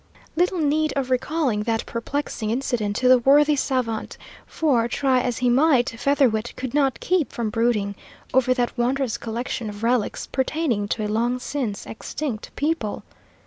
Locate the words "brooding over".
7.51-8.51